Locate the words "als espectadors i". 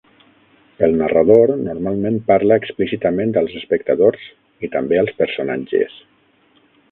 3.41-4.73